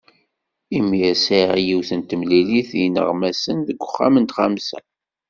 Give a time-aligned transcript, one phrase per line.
[0.77, 4.79] Imir sɛiɣ yiwet temlilit d yineɣmasen deg uxxam n tɣamsa.